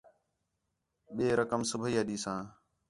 [1.15, 2.39] ٻئے رقم صُبیح ݙیسوں